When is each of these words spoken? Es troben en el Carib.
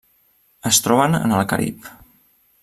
Es 0.69 0.79
troben 0.87 1.19
en 1.19 1.35
el 1.41 1.45
Carib. 1.53 1.87